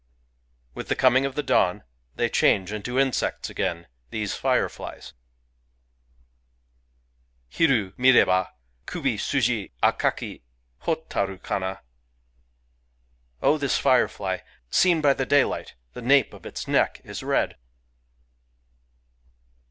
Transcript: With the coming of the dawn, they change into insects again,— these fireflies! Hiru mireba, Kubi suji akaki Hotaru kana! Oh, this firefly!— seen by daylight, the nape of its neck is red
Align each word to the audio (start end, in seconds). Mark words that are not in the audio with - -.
With 0.73 0.87
the 0.87 0.95
coming 0.95 1.27
of 1.27 1.35
the 1.35 1.43
dawn, 1.43 1.83
they 2.15 2.27
change 2.27 2.73
into 2.73 2.97
insects 2.97 3.51
again,— 3.51 3.85
these 4.09 4.33
fireflies! 4.33 5.13
Hiru 7.51 7.93
mireba, 7.99 8.49
Kubi 8.87 9.15
suji 9.19 9.71
akaki 9.83 10.41
Hotaru 10.85 11.37
kana! 11.43 11.81
Oh, 13.43 13.59
this 13.59 13.77
firefly!— 13.77 14.39
seen 14.71 15.01
by 15.01 15.13
daylight, 15.13 15.75
the 15.93 16.01
nape 16.01 16.33
of 16.33 16.47
its 16.47 16.67
neck 16.67 16.99
is 17.03 17.21
red 17.21 17.57